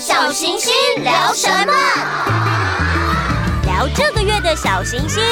[0.00, 0.72] 小行星
[1.04, 1.74] 聊什么？
[3.66, 5.22] 聊这个月的小行星，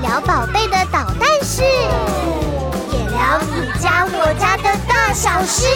[0.00, 5.66] 聊宝贝的捣蛋事，也聊你家我家的大小事。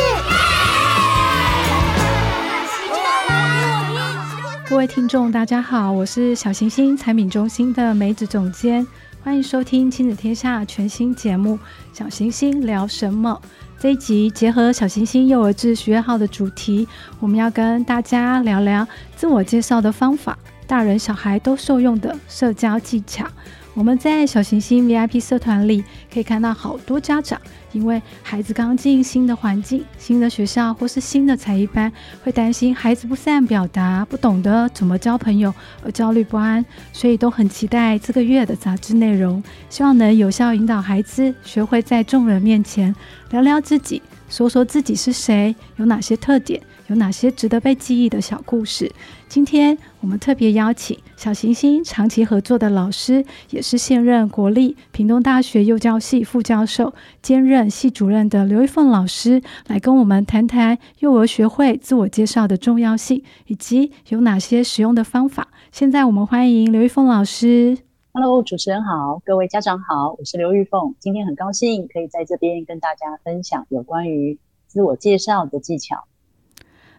[4.66, 8.87] 各位听众，大家好，我是小行星产品中心的梅子总监，
[9.29, 11.55] 欢迎收听亲子天下全新节目
[11.93, 13.39] 《小行星聊什么》。
[13.79, 16.89] 这一集结合小行星幼儿智学号的主题，
[17.21, 23.27] 我们要跟大家聊聊自我介绍的方法，大人小孩都受用的社交技巧。
[23.75, 27.40] 我们在小行星 VIP 社团里可以看到好多家长，
[27.72, 31.93] 因为孩子刚进新的环境、新的学校或是新的才艺班，
[32.25, 42.92] 会担心孩子不善表达、不懂得怎么交朋友而焦虑不安，所以都很期待这个月的杂志内容，希望能有效引导孩子学会在众人面前
[43.30, 46.61] 聊聊自己，说说自己是谁，有哪些特点。
[46.89, 48.91] 有哪些值得被记忆的小故事？
[49.28, 65.48] 今天我们特别邀请小行星长期合作的老师，也是现任国立屏东大学幼教系副教授，兼任系主任的刘玉凤老师，来跟我们谈谈幼儿学会自我介绍的重要性，以及有哪些实用的方法。
[65.70, 67.77] 现在我们欢迎刘玉凤老师。
[68.12, 70.95] Hello，主持人好，各位家长好，我是刘玉凤。
[70.98, 76.06] 今天很高兴可以在这边跟大家分享有关于自我介绍的技巧。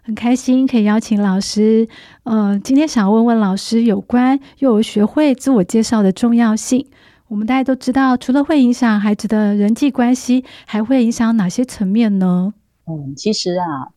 [0.10, 1.88] 很开心可以邀请老师，
[2.24, 6.88] 呃，今天想问问老师有关幼儿学会自我介绍的重要性。
[7.28, 12.56] 我们大家都知道，除了会影响孩子的人际关系，还会影响哪些层面呢？
[12.88, 13.94] 嗯，其实啊，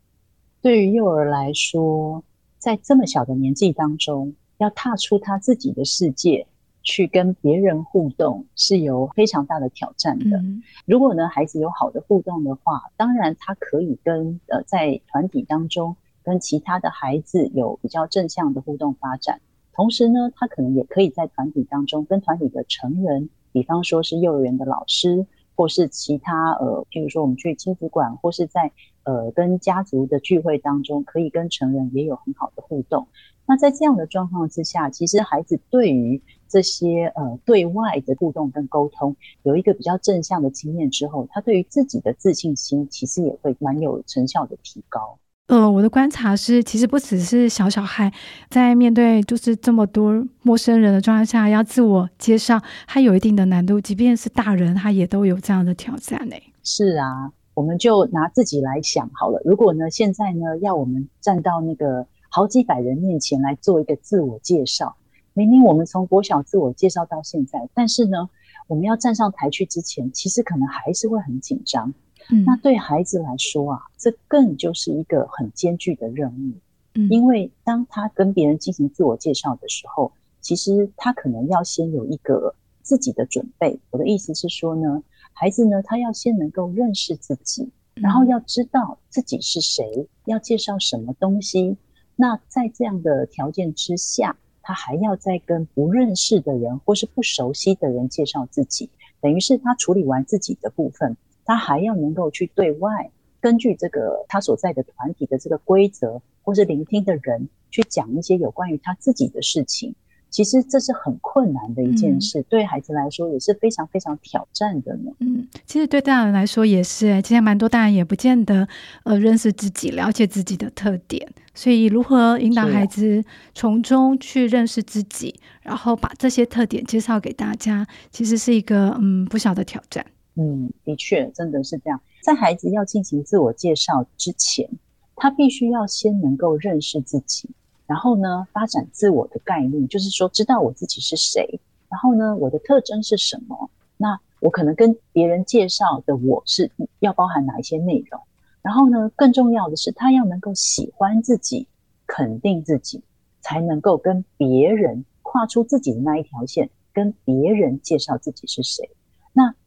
[0.61, 2.23] 对于幼儿来说，
[2.59, 6.47] 在这么小的年纪当中，要踏出他自己的世界，
[6.83, 10.37] 去跟别人互动，是有非常大的挑战的。
[10.37, 15.97] 嗯、如果呢，孩子有好的互动的话，当然他可以跟呃，在团体当中。
[16.25, 19.41] 跟其他的孩子有比较正向的互动发展，
[19.73, 28.71] 同时呢，他可能也可以在团体当中跟团体的成人，比方说是幼儿园的老师，或是其他呃，譬如说我们去亲子馆，或是在
[29.05, 33.07] 呃跟家族的聚会当中，可以跟成人也有很好的互动。
[33.45, 45.19] 那在这样的状况之下，其实孩子对于这些呃对外的互动跟沟通有一个比较正向的经验之后，他对于自己的自信心其实也会蛮有成效的提高。
[45.53, 48.11] 呃，我的观察是，其实不只是小小孩
[48.49, 53.79] 在面对就是这么多陌生人的状态下，要自我介绍，他有一定的难度。
[53.79, 56.35] 即便是大人，他也都有这样的挑战呢。
[56.65, 59.43] 是啊，我们就拿自己来想好了。
[59.45, 64.97] 如果呢，现在呢，要我们站到那个好几百人面前来做一个自我介绍，
[65.35, 68.31] 明明我们从国小自我介绍到现在，但是呢，
[68.69, 71.93] 我们要站上台去之前，其实可能还是会很紧张。
[72.31, 76.53] 嗯，那对孩子来说啊，这更就是一个很艰巨的任务。
[76.95, 83.79] 嗯，因为当他跟别人进行自我介绍的时候，其实他可能要先有一个自己的准备。
[83.91, 85.03] 我的意思是说呢，
[85.33, 91.77] 孩子呢，他要先能够认识自己，然后要知道自己是谁，要介绍什么东西。
[92.15, 98.91] 那在这样的条件之下，他还要再跟不认识的人或是不熟悉的人介绍自己，
[99.21, 101.17] 等于是他处理完自己的部分。
[101.53, 109.95] 他还要能够去对外，根据这个他所在的团体的这个规则，或是聆听的人，去讲一些有关于他自己的事情。
[110.31, 115.13] 其实这是很困难的一件事，嗯、对孩子来说也是非常非常挑战的呢。
[115.19, 118.67] 嗯，其实对大人来说也是、欸，其实蛮多大人也不见得
[119.05, 130.07] 呃认识自己，了解自己的特点，所以如何引导孩子从中去认识自己，然后把这些特点介绍给大家，其实是一个嗯不小的挑战。
[130.35, 132.01] 嗯，的确，真的是这样。
[132.23, 134.69] 在孩子要进行自我介绍之前，
[135.17, 137.51] 他必须要先能够认识自己，
[137.87, 141.61] 然后呢，发展自我的概念，就是说，知道我自己是谁，
[141.91, 143.71] 然后呢，我的特征是什么。
[143.97, 148.21] 那我可能跟别人介绍的我是要包含哪一些内容？
[148.63, 151.67] 然后呢，更重要的是，他要能够喜欢自己，
[152.07, 153.03] 肯定自己，
[153.41, 158.89] 才能够跟别人跨出自己的那一条线，跟别人介绍自己是谁。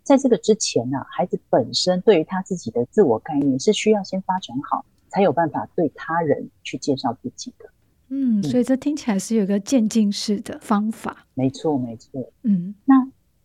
[0.08, 7.70] 那在这个之前呢、啊，孩子本身对于他自己的自我概念是需要先发展好，才有办法对他人去介绍自己的。
[8.10, 11.26] 嗯，所以这听起来是有一个渐进式的方法。
[11.34, 12.32] 没错，没错。
[12.44, 12.96] 嗯，那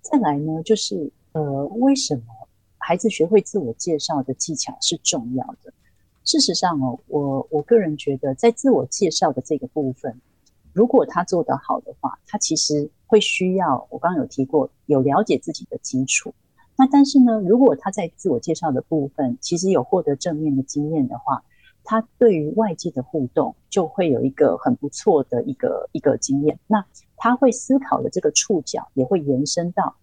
[0.02, 2.22] 再来呢，就是呃，为什么
[2.76, 5.72] 孩子学会自我介绍的技巧是重要的？
[6.24, 10.20] 事实上哦，我我个人觉得，在自我介绍的这个部分，
[10.74, 12.90] 如果他做得好的话，他其实。
[13.10, 16.32] 会需要我刚刚有提过，有了解自己的基础。
[16.80, 21.44] 那但是呢，如果他在自我介绍的部分其实有获得正面的经验的话，
[21.84, 26.58] 他对于外界的互动就会有一个很不错的一个一个经验。
[26.66, 26.82] 那
[27.18, 29.94] 他会思考的这个触角也会延伸到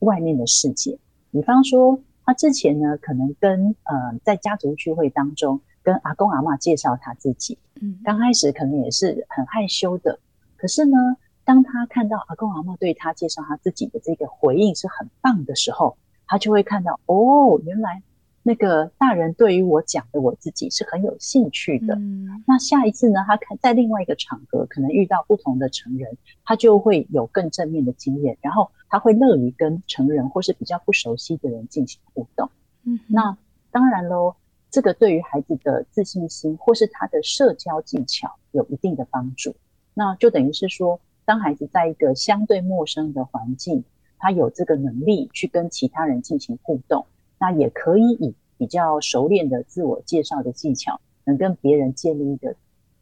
[0.00, 0.98] 外面的世界。
[1.30, 10.18] 比方说，他之前呢，可能跟呃在家族聚会当中跟阿公阿嬷介绍他自己，嗯，刚开始可能也是很害羞的。
[10.58, 10.98] 可是呢，
[11.44, 15.96] 当他看到阿公阿嬷对他介绍他自己的这个回应是很棒的时候，
[16.26, 18.02] 他就会看到哦，原来。
[18.48, 21.96] 那个大人对于我讲的我自己是很有兴趣的。
[21.96, 32.48] 嗯，那下一次呢，他看在另外一个场合，可能遇到不同的成人，他就会有更正面的经验，然后他会乐于跟成人或是比较不熟悉的人进行互动。
[32.84, 33.36] 嗯，那
[33.72, 34.36] 当然喽，
[34.70, 39.56] 这个对于孩子的自信心或是他的社交技巧有一定的帮助。
[39.92, 43.82] 那就等于是说，当孩子在一个相对陌生的环境，
[44.18, 47.06] 他有这个能力去跟其他人进行互动。
[47.38, 52.54] 那也可以以比较熟练的自我介绍的技巧，能跟别人建立一个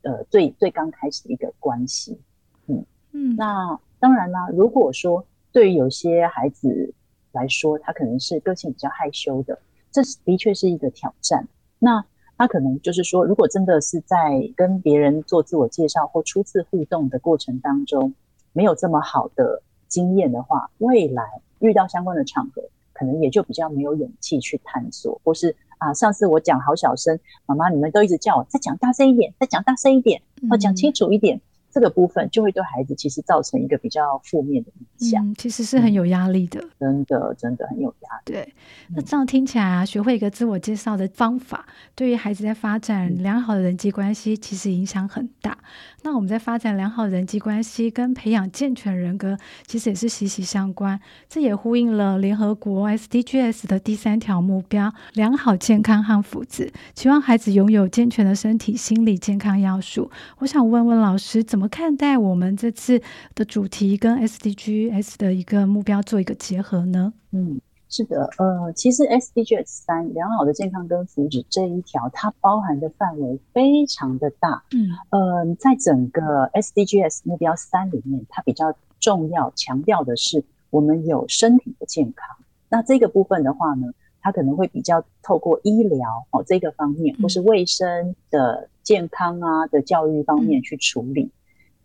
[0.03, 2.19] 呃最最刚开始的一个关系。
[2.67, 6.93] 嗯嗯，那当然啦，如果说对于有些孩子
[7.31, 9.57] 来说，他可能是个性比较害羞的，
[9.93, 11.47] 这是的确是一个挑战。
[11.79, 12.05] 那
[12.37, 18.13] 他可能就是说，如果真的是在跟别人做自我介绍或初次互动的过程当中，
[18.53, 19.63] 没有这么好的
[19.95, 21.23] 经验的话，未来
[21.61, 22.63] 遇到相关的场合。
[22.97, 31.37] 可能也就比较没有勇气去探索，或是啊，上次我讲好小声，妈妈你们都一直叫我再讲大声一点，再讲大声一点，要讲清楚一点。
[31.37, 31.41] 嗯
[31.75, 38.33] 这个部分就会对孩子其实造成一个比较负面的影响，嗯，其实是很有压力的，真的真的很有压力。
[38.33, 38.55] 对，
[38.95, 41.67] 那这样听起来啊，学会一个自我介绍的方法，
[41.97, 45.59] 对于孩子在发展良好的人际关系，其实影响很大。
[46.05, 49.37] 那我们在发展良好人际关系跟培养健全人格，
[49.67, 51.01] 其实也是息息相关。
[51.29, 60.11] 这也呼应了联合国 SDGs 的第三条目标：良好健康和福祉，期望孩子拥有健全的身体、心理健康要素。
[60.39, 63.01] 我想问问老师，怎么看待我们这次
[63.35, 67.13] 的主题跟 SDGs 的一个目标做一个结合呢？
[67.33, 74.63] 嗯，是的，呃，其实 SDGs 三良好的健康跟福祉这一条，它包含的范围非常的大。
[74.73, 82.37] 嗯，呃，在整个 SDGs 目标三里面，它比较重要强调的是我们有身体的健康。
[82.69, 91.31] 那这个部分的话呢，它可能会比较透过医疗哦这个方面，或是卫生的健康啊的教育方面去处理。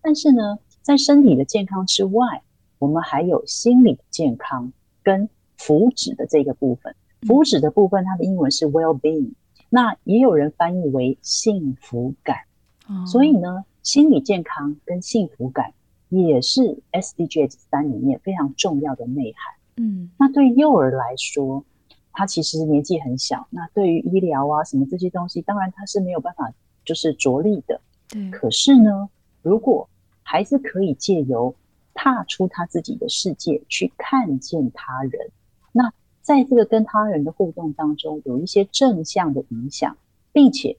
[0.01, 2.41] 但是呢，在身体的健康之外，
[2.77, 4.71] 我们还有心理健康
[5.03, 6.95] 跟福祉的这个部分。
[7.27, 9.33] 福祉的部分，它的英文是 well-being，
[9.69, 12.37] 那也有人翻译为幸福感。
[13.05, 15.73] 所以呢，心理健康跟幸福感
[16.07, 19.83] 也是 SDGs 三里面非常重要的内涵。
[19.83, 21.65] 嗯，那对幼儿来说，
[22.13, 26.51] 他其实年纪很小，那对于医疗啊什么这些东西，当然他是没有办法
[26.85, 27.81] 就是着力的。
[28.07, 29.09] 对，可是呢。
[29.41, 29.89] 如果
[30.23, 31.55] 孩子可以借由
[31.93, 35.31] 踏出他自己的世界去看见他人，
[35.71, 35.91] 那
[36.21, 39.97] 在这个跟他人的互动当中有一些正向的影响，
[40.31, 40.77] 并且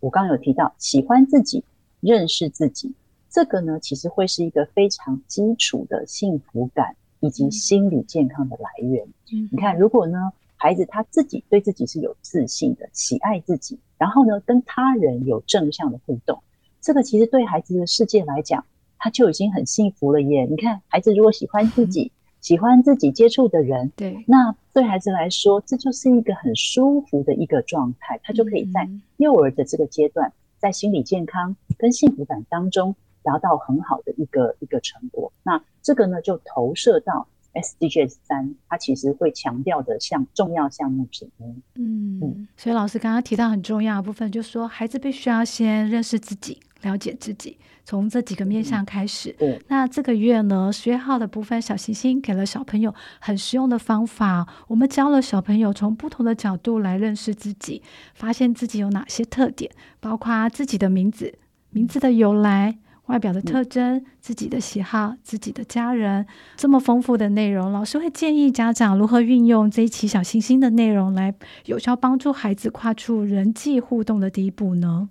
[0.00, 1.64] 我刚刚有提到喜欢自己、
[2.00, 2.92] 认识自己，
[3.28, 9.04] 这个呢其实会是一个非常基础的幸福感以及心理健康的来源。
[9.32, 16.40] 嗯，你看，如果呢孩子他自己对自己是有自信的、喜爱自己，然后呢跟他人有正向的互动。
[16.88, 18.64] 这个其实对孩子的世界来讲，
[18.96, 20.46] 他就已经很幸福了耶！
[20.48, 35.30] 你看，孩子如果喜欢自己，喜欢自己接触的人，对，那对孩子来说，这就是一个很舒服的一个状态，他就可以在幼儿的这个阶段，在心理健康跟幸福感当中达到很好的一个一个成果。
[35.42, 37.28] 那这个呢，就投射到。
[37.54, 41.42] SDGs 三，它其实会强调的项重要项目之一。
[41.74, 49.34] 嗯嗯，所以老师刚刚提到很重要的部分，就是说孩子必须要先认识自己、了解自己，从这几个面向开始。
[49.68, 54.46] 那这个月呢，十月号的部分，小行星给了小朋友很实用的方法。
[54.68, 57.82] 我们教了小朋友从不同的角度来认识自己，
[58.14, 59.70] 发现自己有哪些特点，
[60.00, 61.34] 包括自己的名字、
[61.70, 62.78] 名字的由来。
[63.08, 66.26] 外表的特征、自己的喜好、自己的家人，
[66.58, 75.08] 这么丰富的内容，老师会建议家长如何运用这一期小星星的内容来有效帮助孩子跨出人际互动的第一步呢？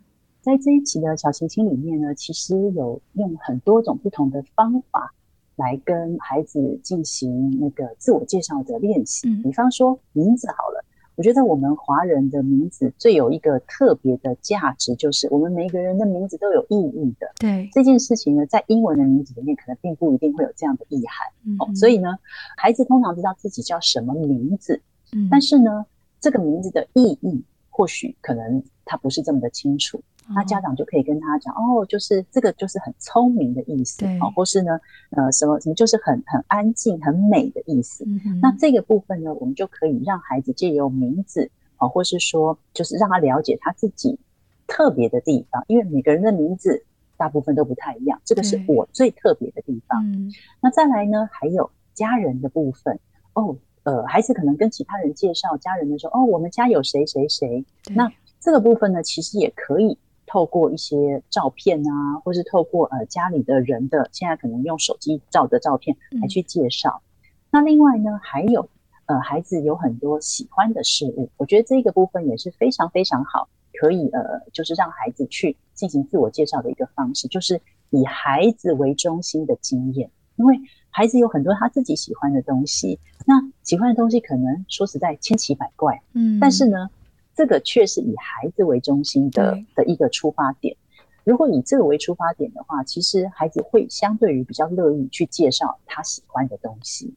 [0.47, 5.13] 在这一期的小行星里面呢，其实有用很多种不同的方法
[5.57, 10.85] 来跟孩子进行那个自我介绍的练习，嗯、比方说名字好了。
[11.15, 17.29] 我觉得我们华人的名字最有一个特别的价值，就是我们每一个人的名字都有意义的。
[17.39, 21.27] 对这件事情呢，在英文的名字里面可能并不一定会有这样的意涵。
[21.43, 22.17] 嗯、哦，所以呢，
[22.55, 25.85] 孩子通常知道自己叫什么名字，嗯、但是呢，
[26.21, 30.03] 这个名字的意义或许可能他不是这么的清楚，哦、
[30.35, 34.79] 那家长就可以跟他讲，哦，就是这个就是很聪明的意思，哦，或是呢，
[35.11, 38.03] 呃，什么什么就是很很安静、很美的意思。
[38.05, 44.19] 嗯、那这个部分呢，我们就可以让孩子借由名字，哦，或是说，就是让他了解他自己
[44.67, 46.83] 特别的地方，因为每个人的名字
[47.17, 50.03] 大部分都不太一样，这个是我最特别的地方。
[50.11, 50.31] 嗯，
[50.61, 52.99] 那再来呢，还有家人的部分，
[53.33, 53.57] 哦。
[53.83, 57.63] 呃，孩子可能跟其他人介绍家人的时候，哦，我们家有谁谁谁。
[57.95, 67.01] 那这个部分呢，其实也可以透过一些照片啊，或是透过呃家里的人的，现在可能用手机照的照片来去介绍。
[67.01, 68.69] 嗯、那另外呢，还有
[69.07, 74.21] 呃，孩子有很多喜欢的事物，我觉得这个部分也是非常非常好，可以呃，
[74.53, 80.59] 就是让孩子去进行自我介绍的一个方式，就是以孩子为中心的经验，因为。
[80.89, 86.89] 孩子有很多他自己喜欢的东西，那喜欢的东西可能说实在千奇百怪，嗯，但是呢，
[87.37, 90.75] 这个却是以孩子为中心的的一个出发点。
[91.23, 97.13] 如果以这个为出发点的话，其实孩子会相对于比较乐意去介绍他喜欢的东西。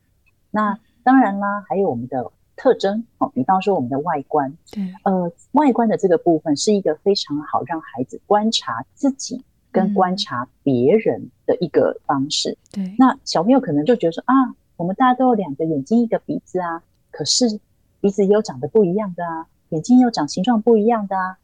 [0.52, 9.42] 那当然啦，还有我们的特征哦，比方说我们的外观，对，呃，外观的这个部分是一个非常好让孩子观察自己。
[9.72, 14.34] 跟观察别人的一个方式，嗯、对，那小朋友可能就觉得说啊，
[14.76, 17.60] 我们大家都有两个眼睛，一个鼻子啊，可是
[18.00, 21.38] 鼻子也有长得不一样的啊，眼睛也有长形状不一样的啊，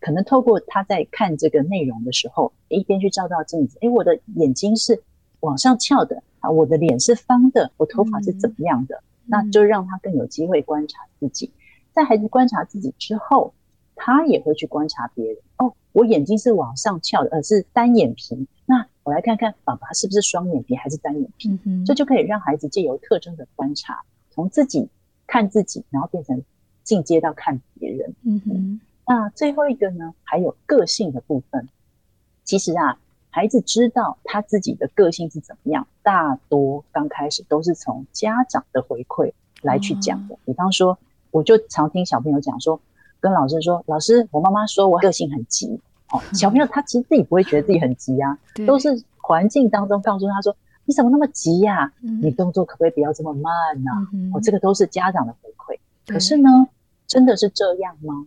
[0.00, 5.02] 可能透过他在看这个内容的时候，一边去照照镜子，诶，我的眼睛是
[5.40, 11.50] 往上翘的啊，我的脸是方的，我头发是怎么样的，嗯、那就让他更有机会观察自己，
[11.92, 13.52] 在孩子观察自己之后，
[13.94, 15.72] 他也会去观察别人哦。
[15.92, 18.46] 我眼睛是往上翘的，而是单眼皮。
[18.64, 21.50] 那我来看看爸爸是不是双眼皮还是单眼皮？
[21.64, 24.88] 嗯，这就可以让孩子借由特征的观察，从自己
[25.26, 26.42] 看自己，然后变成
[26.82, 28.14] 进阶到看别人。
[28.22, 31.68] 嗯哼，那最后一个呢，还有个性的部分。
[32.44, 32.98] 其实啊，
[33.30, 40.34] 孩子知道他自己的个性是怎么样，大多刚开始都是从家长的回馈来去讲的。
[40.34, 40.98] 哦、比方说，
[41.30, 42.80] 我就常听小朋友讲说。
[43.20, 45.80] 跟老师说，老师，我妈妈说我个性很急。
[46.10, 51.92] 哦，小朋友他其实自己不会觉得自己很急啊， 对都是环境当中告诉他说，你怎么那么急呀、啊？
[52.02, 53.52] 嗯、你动作可不可以不要这么慢
[53.84, 54.10] 呢、啊？
[54.12, 55.78] 嗯、哼哦，这个都是家长的回馈。
[56.04, 56.68] 对可是呢，
[57.06, 58.26] 真的是这样吗？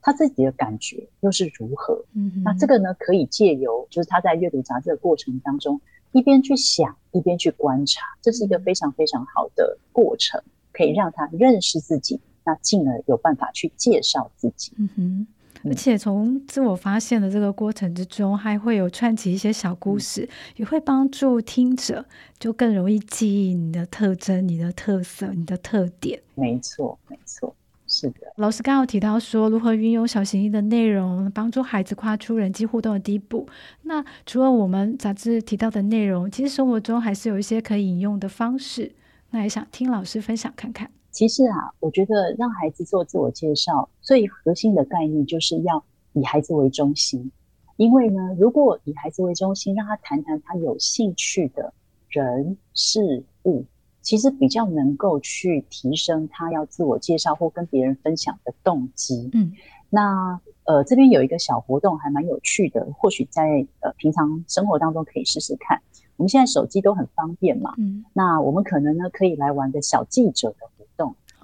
[0.00, 2.04] 他自己的感觉又是如何？
[2.12, 5.80] 嗯、那这个呢，可以借由就是他在阅读杂志的过程当中，
[6.12, 10.40] 一边去想，一边去观察，这是一个非常非常好的过程，
[10.72, 12.20] 可以让他认识自己。
[12.44, 15.26] 那进而有办法去介绍自己，嗯哼，
[15.64, 22.04] 而且从自我发现的这个过程之中，还会有串起一些小故事，嗯、也会帮助听者
[22.38, 26.20] 就更容易记忆你的特征、你的特色、你的特点。
[26.34, 27.54] 没错，没错，
[27.86, 28.20] 是的。
[28.36, 33.48] 老师刚刚有提到说，如何运用小行星的内容，帮助孩子跨出人际互动的第一步。
[33.82, 38.92] 那除了我们杂志提到的内容，其实生活中还是有一些可以引用的方式。
[39.30, 40.90] 那也想听老师分享看看。
[41.16, 45.82] 其实啊，我觉得让孩子做自我介绍，最核心的概念就是要
[46.12, 47.32] 以孩子为中心。
[47.78, 51.72] 因为呢，如果以孩子为中心，让他谈谈他有兴趣的
[52.10, 53.64] 人事物，
[54.02, 59.30] 其实比较能够去提升他要自我介绍或跟别人分享的动机。
[59.32, 59.50] 嗯，
[59.88, 65.80] 那呃，这边有一个小活动还蛮有趣的，或许在呃平常生活当中可以试试看。
[66.18, 70.58] 我们现在手机都很方便嘛，嗯，那我们可能呢可以来玩个小记者的。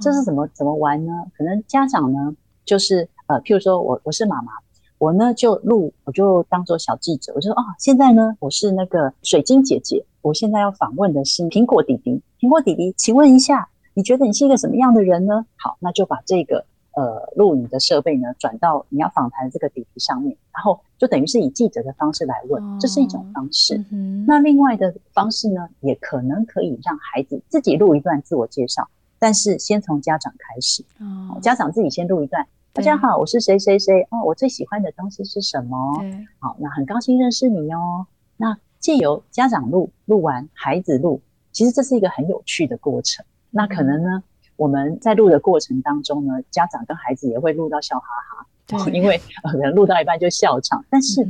[0.03, 1.13] 这是怎么怎么玩呢？
[1.39, 4.51] 可能家长呢，就是呃，譬如说我我是妈妈，
[4.99, 15.47] 我呢就录，我就当做小记者，我就说哦，现在呢我是那个水晶姐姐，我现在要访问的是苹果弟弟，苹果弟弟，请问一下，你觉得你是一个什么样的人呢？
[15.57, 16.65] 好，那就把这个
[16.97, 23.77] 呃录影的设备呢转到你要访谈的这个弟弟上面，然后就等于是以记者的方式来问，这是一种方式。
[23.77, 28.89] 哦嗯、那另外的方式呢，也可能可以让孩子自己录一段自我介绍。
[29.23, 32.45] 但是先从家长开始，哦，家长自己先录一段。
[32.73, 35.97] 大家好，我是谁谁谁哦，我最喜欢的东西是什么？
[36.01, 38.05] 对好，那很高兴认识你哦。
[38.37, 43.25] 那借由家长录，录完孩子录，其实这是一个很有趣的过程。
[43.49, 44.23] 那可能呢，嗯、
[44.57, 50.85] 我们在录的过程当中呢，家长跟孩子也会录到笑哈哈，对 因为可能录到一半就笑场。
[50.91, 51.25] 但是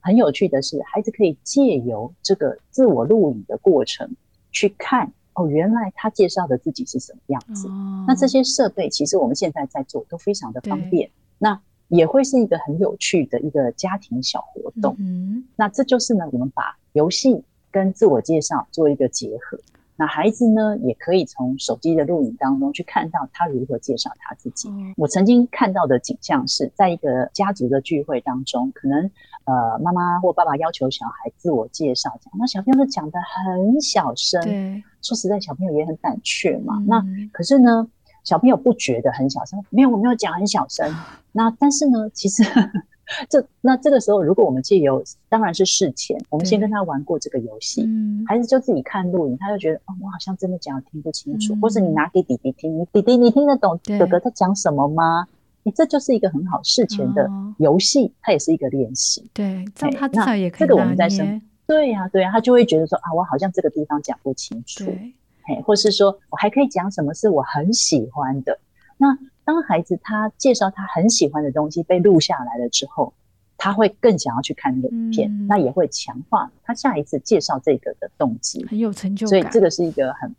[0.00, 4.16] 很有趣的是，孩子可以借由这个自我录影的过程
[4.50, 5.12] 去看。
[5.34, 7.68] 哦，原来他介绍的自己是什么样子？
[7.68, 14.96] 哦、那这些设备其实我们现在在做都非常的方便，那也会是一个很有趣的一个家庭小活动。
[14.98, 19.58] 嗯，那这就是呢，我们把游戏跟自我介绍做一个结合。
[19.96, 24.68] 那孩子呢，也可以从手机的录影当中去看到他如何介绍他自己。
[24.68, 29.10] 嗯、我曾经看到的景象是在一个家族的聚会当中，可能
[29.44, 34.42] 呃妈妈或爸爸要求小孩自我介绍，讲那小朋友都讲得很小声。
[34.42, 36.76] 对，说实在，小朋友也很胆怯嘛。
[36.78, 37.86] 嗯、那可是呢，
[38.24, 40.92] 小朋友不觉得很小声，没有，我没有讲很小声。
[41.30, 42.42] 那但是呢，其实。
[43.28, 55.26] 这那这个时候，如果我们借由，当然是事前，我们先跟他玩过这个游戏，嗯、孩子就自己看录影，他就觉得哦，我好像真的讲的听不清楚，嗯、或是你拿给弟弟听，你弟弟你听得懂哥哥在讲什么吗？
[55.62, 59.28] 你这就是一个很好事前的游戏，它也是一个练习。
[59.32, 60.60] 对，这样他至少也可以。
[60.60, 68.58] 这个我们在生，对呀、啊、对呀、啊，他就会觉得说啊，我好像这个地方讲不清楚，对嘿，或是说我还可以讲什么是我很喜欢的，
[68.96, 69.18] 那。
[69.44, 73.12] 当孩子他介绍他很喜欢的东西被录下来了之后，
[73.56, 79.28] 他会更想要去看那影片，嗯、那也会强化他下一次介绍这个的动机，很有成就感。
[79.28, 80.34] 所以这个是一个很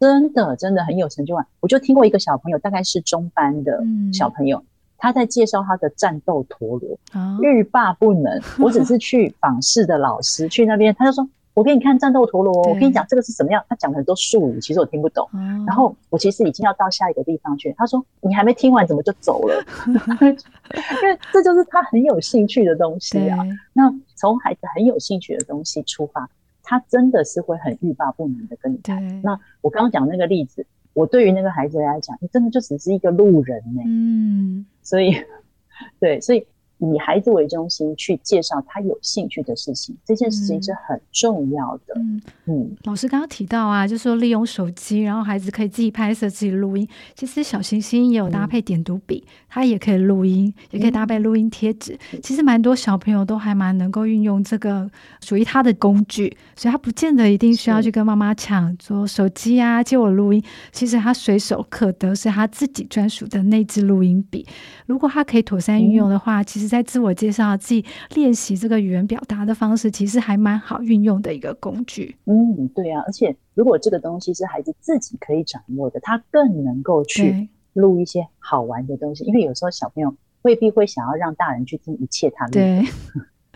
[0.00, 1.46] 真的真的很有成就感。
[1.60, 3.82] 我就听过一个小朋友，大概是中班的
[4.12, 4.66] 小朋友，嗯、
[4.98, 8.40] 他在介绍他的战斗陀螺，啊、欲罢不能。
[8.58, 11.28] 我只是去访视的老师去那边，他就说。
[11.54, 13.62] 我给你看战斗陀螺，我跟你讲这个是什么样。
[13.68, 15.28] 他讲了很多术语，其实我听不懂。
[15.34, 17.74] 嗯、然后我其实已经要到下一个地方去。
[17.76, 19.62] 他说：“你还没听完，怎么就走了？
[19.86, 23.38] ”因为这就是他很有兴趣的东西啊。
[23.74, 26.26] 那从孩子很有兴趣的东西出发，
[26.62, 29.20] 他真的是会很欲罢不能的跟你谈。
[29.22, 33.84] 那我刚刚讲那个例子，我对于那个孩子来讲，你真的就只是一个路人呢、欸。
[33.86, 35.14] 嗯，所以，
[36.00, 36.46] 对，所以。
[36.90, 41.94] 以孩子为中心去介绍他有兴趣的事情，这件事情是很重要的。
[41.94, 46.88] 嗯嗯，嗯老师刚刚提到啊，就是说利用手机，然后孩子可以自己拍摄、自己录音。
[47.14, 51.96] 其实小星星也有搭配点读笔，它、嗯、也可以录音，也可以搭配录音贴纸。
[52.12, 60.42] 嗯、其实蛮多小朋友都还蛮能够运用这个属于他的工具，所以他不见得一定需要去跟妈妈抢说手机啊，借我录音。
[60.72, 64.44] 其实他随手可得是他自己专属的那支录音笔。
[64.86, 66.71] 如果他可以妥善运用的话，嗯、其实。
[66.72, 72.16] 在自我介绍、自己练习这个语言表达的方式，其实还蛮好运用的一个工具。
[72.24, 79.22] 嗯，对啊，而且如果这个东西是孩子自己可以掌握的，他更能够去录一些好玩的东西。
[79.24, 82.60] 因为有时候小朋友未必会想要让大人去听一切他们的。
[82.60, 82.88] 对。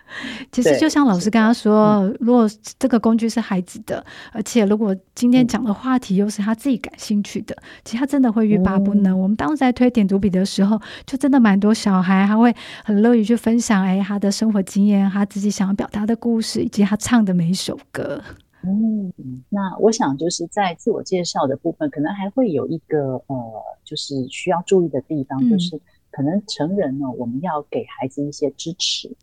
[0.52, 9.12] 其实就像老师刚刚说，嗯、如果这个工具是孩子的，而且如果今天讲的话题又是他自己感兴趣的，嗯、其实他真的会欲罢不能。
[9.12, 18.22] 嗯、我们当时在推点读笔的时候，就真的蛮多小孩还会很乐于去分享，哎，他的生活经验，他自己想要表达的故事，以及他唱的每一首歌。
[18.62, 19.12] 嗯，
[19.48, 23.36] 那我想就是在自我介绍的部分，可能还会有一个呃，
[23.84, 29.14] 就是需要注意的地方，嗯、就是可能成人呢，我们要给孩子一些支持。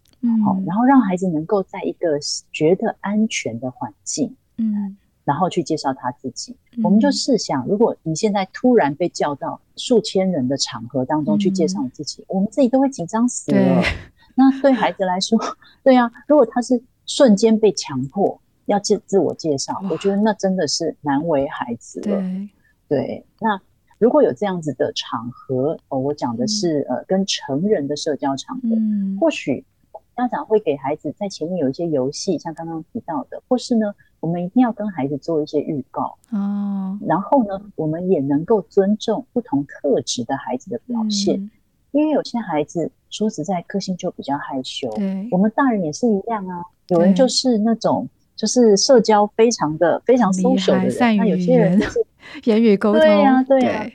[0.45, 2.17] 好，然后让孩子能够在一个
[2.53, 6.55] 觉得安全的环境，嗯，然后去介绍他自己。
[6.77, 13.57] 嗯、我们就试想，如果你现在突然被叫到数千人的场合当中去介绍你自己，嗯、我们自己都会紧张死了。
[13.57, 13.83] 对
[14.35, 15.37] 那对孩子来说，
[15.83, 22.05] 对啊，如果他是瞬间被强迫要自自我介绍，我觉得那真的是难为孩子了。
[22.05, 22.49] 对，
[22.87, 23.59] 对，那
[23.97, 29.65] 如果有这样子的场合，哦，我讲的是、嗯、呃跟成人的社交场合，嗯、或许。
[30.15, 36.97] 家长会给孩子在前面有一些游戏，像刚刚提到的，或是呢，我们一定要跟孩子做一些预告哦。
[37.05, 41.49] 然后呢，我们也能够尊重不同特质的孩子的表现，嗯、
[41.91, 44.87] 因为有些孩子说实在个性就比较害羞。
[45.31, 46.63] 我们大人也是一样啊。
[46.89, 52.05] 有人就是那种就是社交非常的非常 social 的人，那有些人就是
[52.45, 53.01] 言语沟通。
[53.01, 53.89] 对呀、啊，对呀、啊，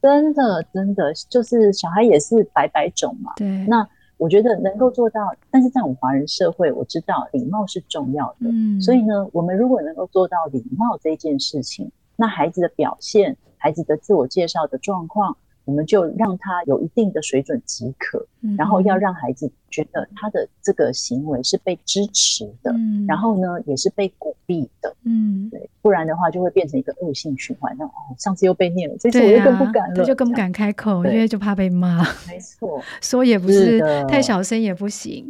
[0.00, 3.34] 真的真的就是小孩也是百百种嘛。
[3.36, 3.86] 对，那。
[4.18, 8.50] 我觉得能够做到，但是在我们华人社会，我知道礼貌是重要的。
[8.50, 15.36] 嗯，所以呢，我们如果能够做到礼貌这件事情，那孩子的表现、孩子的自我介绍的状况。
[15.68, 27.76] 我们就让他有一定的水准即可，嗯、然后要让孩子觉得他的这个行为是被支持的，嗯、然后呢也是被鼓励的，嗯，对，不然的话就会变成一个恶性循环。
[27.78, 32.02] 那哦，上次又被念了，这次我又更不敢了，他、啊、就更不敢开口，因为就怕被骂。
[32.26, 35.28] 没错，说也不是，是太小声也不行。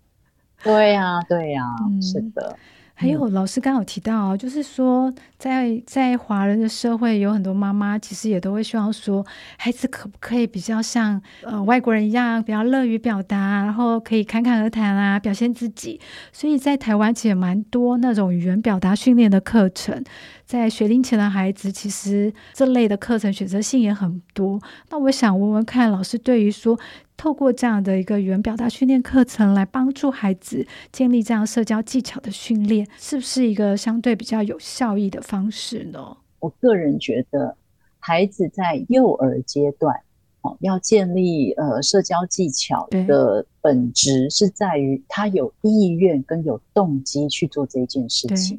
[0.62, 2.54] 对呀、啊，对呀、啊，嗯、是的。
[2.92, 5.10] 还有老师刚刚有提到，就是说
[5.40, 9.26] 在在华人的社会，有很多妈妈其实也都会希望说，
[9.56, 15.98] 孩子可不可以比较像呃外国人一样，比较乐于表达，然后可以侃侃而谈啊，表现自己。
[16.30, 20.04] 所以在台湾其实也蛮多那种语言表达训练的课程，
[20.44, 24.60] 在学龄前的孩子，其实这类的课程选择性也很多。
[24.90, 26.78] 那我想问问看，老师对于说。
[27.16, 36.16] 透过这样的一个语言表达训练课程来帮助孩子建立这样社交技巧的训练，是不是一个相对比较有效益的方式呢？
[36.40, 37.56] 我个人觉得，
[38.00, 39.94] 孩子在幼儿阶段。
[40.42, 48.58] 哦，要建立呃社交技巧的本质是在于他有意愿跟有动机去做这件事情。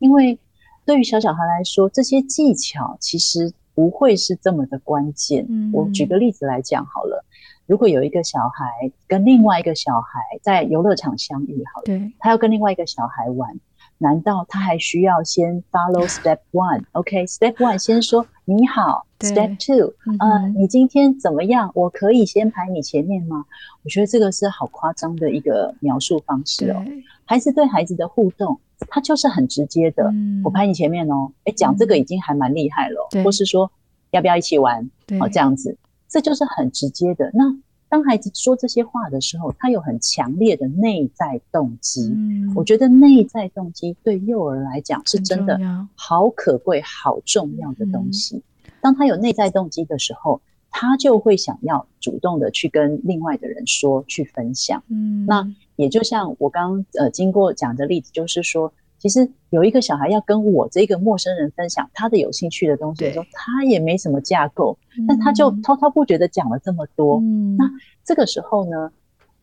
[0.00, 0.36] 因为
[0.84, 5.46] 对于小小孩来说，这些技巧其实不会是这么的关键。
[5.48, 7.24] 嗯，我举个例子来讲好了，
[7.66, 13.56] 如果有一个小孩跟另外一个小孩在游乐场相遇，好了，对，他要跟另外一个小孩玩。
[14.02, 21.70] 难道他还需要先 follow step one？OK，step one 先说你好，step two，呃，你今天怎么样？
[21.74, 23.44] 我可以先排你前面吗？
[23.84, 26.82] 我觉得这个是好夸张的一个描述方式哦。
[27.26, 28.58] 孩子对孩子的互动，
[28.88, 30.10] 他就是很直接的，
[30.42, 31.30] 我排你前面哦。
[31.44, 33.70] 哎，讲这个已经还蛮厉害了，或是说
[34.12, 34.90] 要不要一起玩？
[35.20, 35.76] 哦，这样子，
[36.08, 37.30] 这就是很直接的。
[37.34, 37.54] 那
[37.90, 42.08] 当孩子说这些话的时候，他有很强烈的内在动机。
[42.14, 45.60] 嗯，我觉得内在动机对幼儿来讲是真的
[45.94, 48.36] 好可贵、好重要的东西。
[48.36, 54.82] 嗯，当他有内在动机的时候，他就会想要主动的去跟另外的人说、去分享。
[54.88, 58.72] 嗯，那也就像我刚刚呃经过讲的例子，就是说。
[59.00, 64.76] 其实有一个小孩要跟我这个陌生人分享他的有兴趣的东西的时候，他也没什么架构，
[65.08, 67.18] 但他就滔滔不绝的讲了这么多。
[67.20, 67.64] 嗯，那
[68.04, 68.92] 这个时候呢，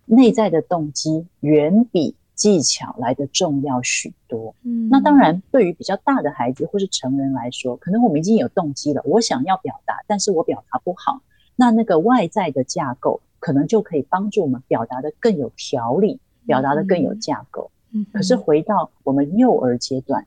[0.06, 4.54] 内在的动机远比技巧来的重要许多。
[4.62, 11.20] 嗯，那当然，对于比较大的孩子或是成人来说，可能我们已经有动机了，我想要表达，但是我表达不好，
[11.56, 17.72] 那那个外在的架构可能就可以帮助我们表达的更有条理，表达的更有架构。
[18.12, 20.26] 可是回到我们幼儿阶段，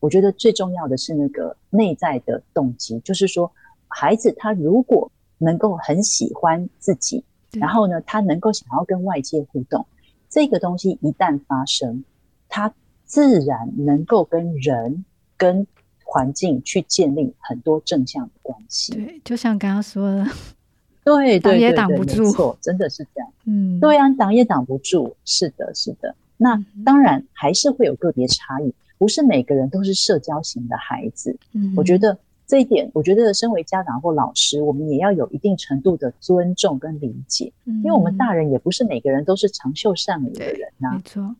[0.00, 3.50] 我觉得最重要的是那个内在的动机，就是说，
[3.88, 9.86] 孩子他如果能够很喜欢自己，然后呢，他能够想要跟外界互动，
[10.28, 12.04] 这个东西一旦发生，
[12.48, 12.72] 他
[13.04, 15.04] 自然能够跟人、
[15.36, 15.66] 跟
[16.04, 18.92] 环境去建立很多正向的关系。
[18.94, 20.26] 对，就像刚刚说的，
[21.04, 23.32] 对，挡也挡不住，错，真的是这样。
[23.44, 26.14] 嗯，对啊，挡也挡不住，是的，是的。
[26.36, 31.36] 那当然还是会有个别差异，不是每个人都是社交型的孩子。
[31.52, 40.92] 嗯，我觉得这一点，我觉得身为家长或老师，我们也要有一定程度的尊重跟理解，因为我们大人也不是每个人都是长袖善舞的人呐。
[40.94, 41.34] 没错。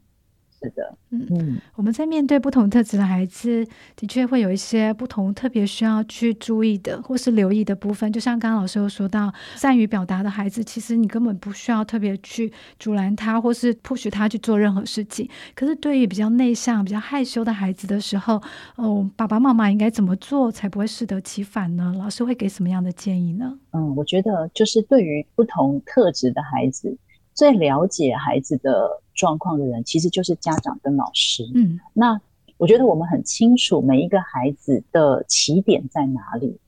[0.66, 8.10] 是的，嗯嗯，我们在面对不同特质的孩子，的确会有一些不同特别需要去注意的，或是留意的部分。
[8.12, 15.28] 就像刚刚老师有说到，善于表达的孩子，其实你根本不需要特别去阻拦他，或是 push 他去做任何事情。
[15.54, 18.42] 可是对于比较内向、比较害羞的孩子的时候，
[18.74, 21.94] 哦，爸爸妈妈应该怎么做才不会适得其反呢？
[21.98, 23.56] 老师会给什么样的建议呢？
[23.72, 26.96] 嗯，我觉得就是对于不同特质的孩子，
[27.36, 31.44] 最了解孩子的状况的人，其实就是家长跟老师。
[31.54, 32.20] 嗯，那
[32.56, 36.58] 我觉得我们很清楚每一个孩子的起点在哪里。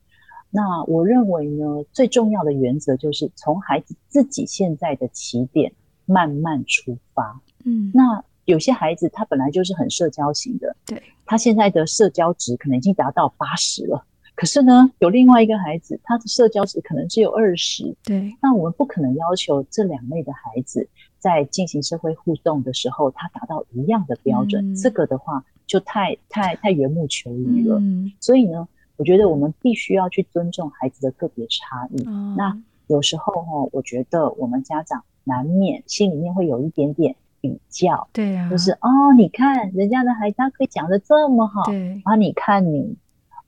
[0.50, 5.72] 那我认为呢，最重要的原则就是从孩子自己现在的起点
[6.04, 7.40] 慢慢出发。
[7.64, 14.04] 嗯，那有些孩子他本来就是很社交型的，对，他现在的社交值可能已经达到八十了。
[14.38, 17.92] 可是呢，有另外一个孩子，他的社交值可能只有二十。
[18.04, 24.72] 对，那我们不可能要求这两类的孩子在进行社会互动的时候，他达到一样的标准。
[24.72, 27.80] 嗯、这个的话，就太太太缘木求鱼了。
[27.80, 32.04] 嗯、所以呢，我觉得我们必须要去尊重孩子的个别差异。
[32.06, 38.06] 嗯、那有时候哈，我觉得我们家长难免心里面会有一点点比较。
[38.12, 42.96] 对啊，就是哦，你看人家的孩子他可以讲的这么好，对啊，你看你。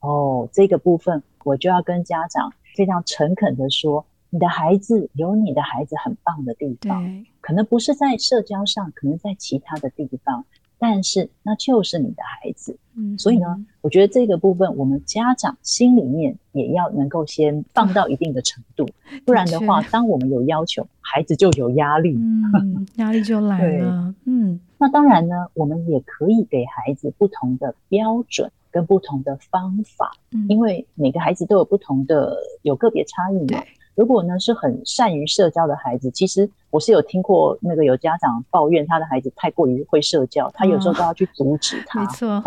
[0.01, 10.45] 哦，这个部分我就要跟家长非常诚恳的说，你的孩子有你的孩子很棒的地方，对可能不是在社交上，可能在其他的地方，
[10.79, 12.77] 但是那就是你的孩子。
[12.95, 24.15] 嗯，所以呢，我觉得这个部分我们家长心里面也要能够先放到一定的程度，嗯、不然的话，当我们有要求，孩子就有压力，嗯，压力就来了。
[24.15, 28.51] 对嗯，那当然呢，我们也可以给孩子不同的标准。
[28.71, 33.47] 跟不同的方法，嗯，因为每个孩子都有不同的，有个别差异嘛。
[33.47, 42.01] 对如果呢是很善于社交的孩子，其实我是有听过那个有家长抱怨他的孩子太过于会社交，哦、他有时候都要去阻止 他。
[42.01, 42.43] 没错，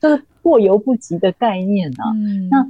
[0.00, 2.10] 就是过犹不及的概念呢、啊。
[2.16, 2.66] 嗯，那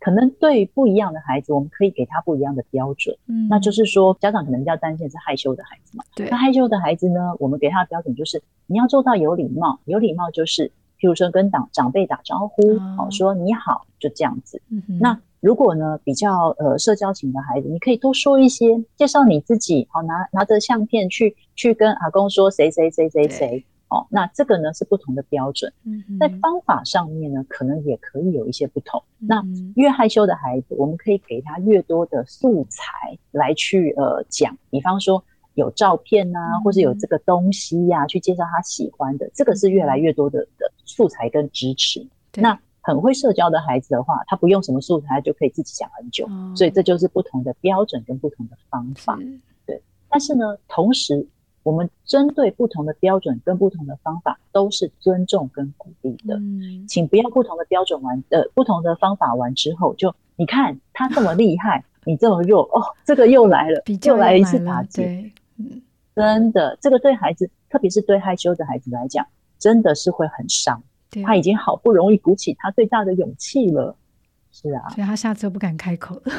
[0.00, 3.16] 可能对不一样的孩子，我们可以给他不一样的标准。
[3.26, 6.04] 嗯，那就是说，家长可能比较担心是害羞的孩子嘛。
[6.14, 10.70] 对，那害羞的孩子呢，我们给他的标准就是你要做到有礼貌，有礼貌就是。
[10.98, 12.62] 譬如说跟长长辈打招呼，
[12.98, 14.60] 哦，说你好，就这样子。
[14.70, 14.82] 嗯。
[15.00, 23.64] 那如果呢比较呃社交型的孩子，你可以多说一些，介绍你自己，好，拿拿着相片去去跟阿公说谁谁谁谁谁。
[23.88, 29.00] 哦，那这个呢是不同的标准，嗯，在方法上面呢，可能也可以有一些不同。
[29.20, 29.44] 嗯、那
[29.76, 35.22] 越害羞的孩子，我们可以给他越多的素材来去呃讲，比方说
[35.56, 42.06] 有照片呐、啊，或是有这个东西呀、啊，去介绍他喜欢的，这个是越来越多的的素材跟支持。
[42.36, 46.24] 那很会社交的孩子的话，他不用什么素材，他就可以自己讲很久。
[46.26, 49.18] 哦、所以这就是不同的标准跟不同的方法。
[49.66, 51.26] 对，但是呢，同时。
[51.62, 56.36] 我们针对不同的标准跟不同的方法，都是尊重跟鼓励的。
[56.36, 65.32] 嗯，请不要不同的标准完，呃，不同的方法完之后，就你看他这么厉害，你这么弱，哦，这个又来了，又来一次打击。
[65.58, 65.82] 嗯，
[66.14, 69.26] 真的，这个对孩子，特别是对害羞的孩子来讲，
[69.58, 70.82] 真的是会很伤。
[71.24, 73.96] 他已经好不容易鼓起他最大的勇气了，
[74.52, 76.32] 是啊，所以他下次不敢开口了。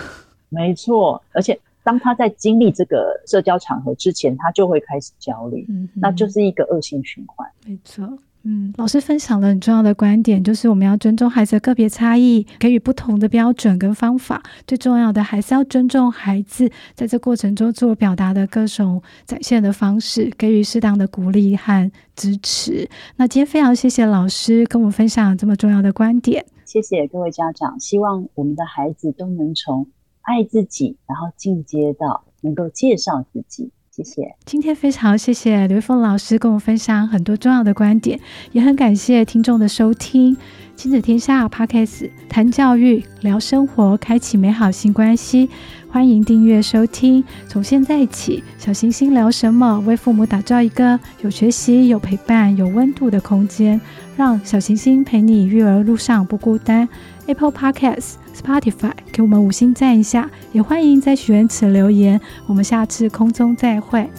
[0.50, 1.60] 没错，而且。
[1.84, 7.50] 当他在经历这个社交场合之前，他就会开始焦虑，嗯，那就是一个恶性循环。
[7.66, 8.06] 没错，
[8.50, 14.42] 嗯，老师分享了很重要的观点，就是我们要尊重孩子的个别差异，给予不同的标准跟方法。
[14.66, 22.90] 最重要的还是要尊重孩子在这过程中自我表达的各种展现的方式，给予适当的鼓励和支持。
[23.18, 29.88] 那今天非常谢谢老师跟我们分享这么重要的观点，谢谢各位家长，希望我们的孩子都能从。
[30.22, 33.72] 爱自己，然后进阶到能够介绍自己。
[33.98, 34.36] 谢谢。
[34.46, 38.20] 今天非常谢谢刘玉凤老师跟我分享很多重要的观点，
[38.52, 40.38] 也很感谢听众的收听。
[40.76, 45.50] 亲子天下 Podcast 谈教育、聊生活，开启美好新关系。
[45.90, 47.24] 欢迎订阅收听。
[47.48, 49.80] 从现在起，小星星聊什么？
[49.88, 53.82] 为父母打造一个有学习、有陪伴、有温度的空间，
[54.16, 56.88] 让小星星陪你育儿路上不孤单。
[57.26, 62.20] Apple Podcast、Spotify，给我们五星赞一下，也欢迎在许愿池留言。
[62.46, 64.10] 我们下次空中再会。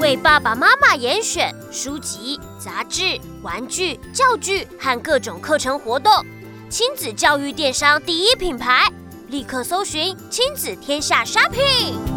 [0.00, 6.12] 为爸爸妈妈严选书籍、杂志、玩具、教具和各种课程活动，
[6.68, 8.88] 亲子教育电商第一品牌，
[9.28, 12.15] 立刻搜寻亲子天下 Shopping。